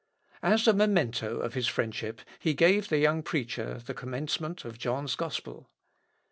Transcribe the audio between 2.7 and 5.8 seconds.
the young preacher the commencement of John's Gospel.